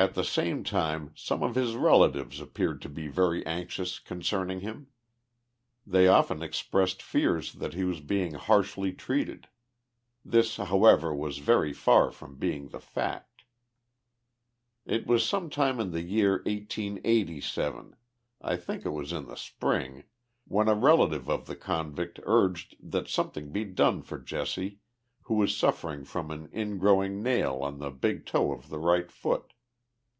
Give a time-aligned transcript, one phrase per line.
[0.00, 4.86] At the same time some of his relatives appeared to be very anxious concerning him.
[5.84, 9.48] They often expressed fears that he was being harshly treated.
[10.24, 13.42] This, however, was very far from being the fact.
[14.86, 17.94] It was some time in the year 1SS7;
[18.40, 20.04] I think it was in the Spring;
[20.44, 24.78] when a relative of the convict urged that something be done for Jesse,
[25.22, 29.54] who was suffering from an ingrowing nail on the big toe of the right foot.